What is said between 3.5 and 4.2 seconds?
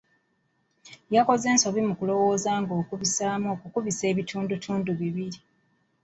okukubisa